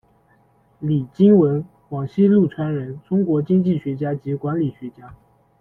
[0.79, 5.13] 李京文，广西陆川人，中国经济学家及管理学家。